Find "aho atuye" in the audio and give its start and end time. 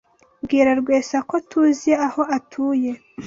2.07-2.91